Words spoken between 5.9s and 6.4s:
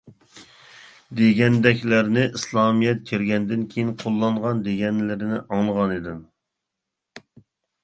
ئىدىم.